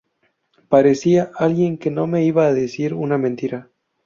[0.67, 3.69] Parecía alguien que no me iba a decir una mentira.